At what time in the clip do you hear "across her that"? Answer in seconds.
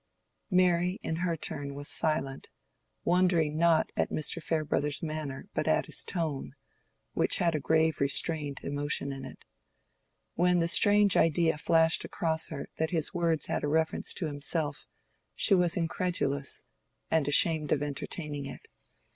12.03-12.89